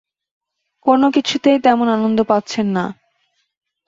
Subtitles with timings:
[0.85, 2.85] কোনো কিছুতেই তেমন আনন্দ পাচ্ছেন না।